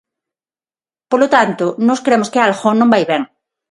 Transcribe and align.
Polo 1.11 1.27
tanto, 1.35 1.65
nós 1.87 1.99
cremos 2.05 2.29
que 2.33 2.41
algo 2.45 2.69
non 2.79 2.91
vai 2.93 3.03
ben. 3.11 3.21